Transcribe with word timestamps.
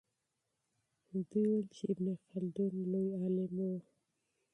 دوی 1.29 1.45
وویل 1.49 1.67
چې 1.75 1.83
ابن 1.91 2.07
خلدون 2.25 2.73
لوی 2.93 3.09
عالم 3.21 3.53
و. 3.69 3.69